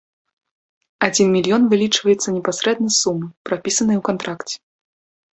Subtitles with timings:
[1.07, 4.55] Адзін мільён вылічваецца непасрэдна з сумы, прапісанай у кантракце.